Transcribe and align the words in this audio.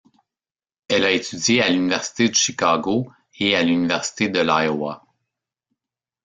Elle 0.87 1.03
a 1.05 1.11
étudié 1.11 1.61
à 1.61 1.69
l'Université 1.69 2.27
de 2.27 2.33
Chicago 2.33 3.13
et 3.39 3.55
à 3.55 3.61
l'Université 3.61 4.29
de 4.29 4.39
l'Iowa. 4.39 5.05